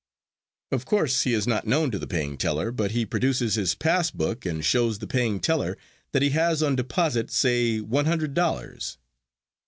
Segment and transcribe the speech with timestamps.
[0.71, 4.09] Of course, he is not known to the paying teller, but he produces his pass
[4.09, 5.77] book and shows the paying teller
[6.11, 8.97] that he has on deposit say one hundred dollars.